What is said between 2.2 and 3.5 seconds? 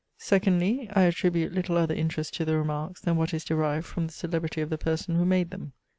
to the remarks than what is